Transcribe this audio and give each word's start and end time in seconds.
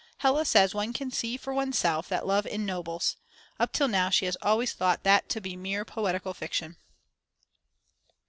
Hella 0.17 0.45
says 0.45 0.73
one 0.73 0.93
can 0.93 1.11
see 1.11 1.37
for 1.37 1.53
oneself 1.53 2.09
that 2.09 2.25
love 2.25 2.47
ennobles; 2.47 3.17
up 3.59 3.71
till 3.71 3.87
now 3.87 4.09
she 4.09 4.25
has 4.25 4.35
always 4.41 4.73
thought 4.73 5.03
that 5.03 5.29
to 5.29 5.39
be 5.39 5.55
mere 5.55 5.85
poetical 5.85 6.33
fiction. 6.33 6.75